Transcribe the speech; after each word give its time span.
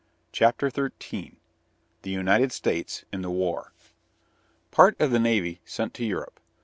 CHAPTER 0.31 0.71
XIII 0.71 1.35
THE 2.01 2.09
UNITED 2.09 2.51
STATES 2.51 3.05
IN 3.13 3.21
THE 3.21 3.29
WAR 3.29 3.71
PART 4.71 4.99
OF 4.99 5.11
THE 5.11 5.19
NAVY 5.19 5.61
SENT 5.63 5.93
TO 5.93 6.03
EUROPE. 6.03 6.39